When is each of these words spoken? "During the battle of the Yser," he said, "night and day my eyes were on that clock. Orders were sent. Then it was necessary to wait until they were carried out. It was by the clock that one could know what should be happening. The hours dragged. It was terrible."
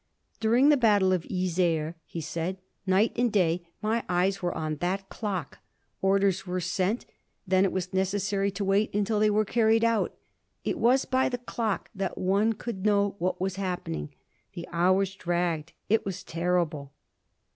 "During 0.39 0.69
the 0.69 0.77
battle 0.77 1.13
of 1.13 1.21
the 1.21 1.29
Yser," 1.31 1.93
he 2.07 2.21
said, 2.21 2.57
"night 2.87 3.11
and 3.15 3.31
day 3.31 3.67
my 3.83 4.03
eyes 4.09 4.41
were 4.41 4.51
on 4.57 4.77
that 4.77 5.09
clock. 5.09 5.59
Orders 6.01 6.47
were 6.47 6.59
sent. 6.59 7.05
Then 7.45 7.65
it 7.65 7.71
was 7.71 7.93
necessary 7.93 8.49
to 8.49 8.65
wait 8.65 8.91
until 8.95 9.19
they 9.19 9.29
were 9.29 9.45
carried 9.45 9.83
out. 9.83 10.17
It 10.63 10.79
was 10.79 11.05
by 11.05 11.29
the 11.29 11.37
clock 11.37 11.91
that 11.93 12.17
one 12.17 12.53
could 12.53 12.83
know 12.83 13.15
what 13.19 13.35
should 13.37 13.57
be 13.57 13.61
happening. 13.61 14.15
The 14.53 14.67
hours 14.71 15.13
dragged. 15.13 15.73
It 15.87 16.03
was 16.03 16.23
terrible." 16.23 16.93